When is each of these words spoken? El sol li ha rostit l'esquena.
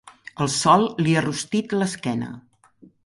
El 0.45 0.47
sol 0.53 0.85
li 1.07 1.13
ha 1.19 1.23
rostit 1.27 1.77
l'esquena. 1.81 2.31